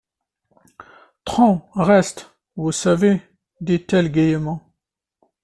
Tron 1.25 1.61
reste, 1.75 2.33
vous 2.55 2.71
savez, 2.71 3.21
dit-elle 3.59 4.11
gaîment. 4.11 4.67